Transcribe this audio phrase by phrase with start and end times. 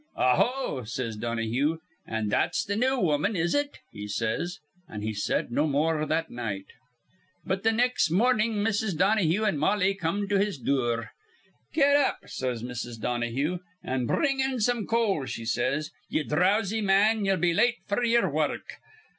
[0.17, 1.77] 'A ho,' says Donahue.
[2.07, 4.57] 'An' that's th' new woman, is it?' he says.
[4.89, 6.65] An' he said no more that night.
[7.45, 8.97] "But th' nex' mornin' Mrs.
[8.97, 11.11] Donahue an' Mollie come to his dure.
[11.71, 12.99] 'Get up,' says Mrs.
[12.99, 15.91] Donahue, 'an' bring in some coal,' she says.
[16.09, 18.77] 'Ye drowsy man, ye'll be late f'r ye'er wurruk.'